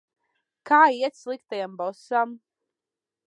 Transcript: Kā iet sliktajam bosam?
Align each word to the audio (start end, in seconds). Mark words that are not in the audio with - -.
Kā 0.69 0.79
iet 1.01 1.19
sliktajam 1.19 1.77
bosam? 1.83 2.33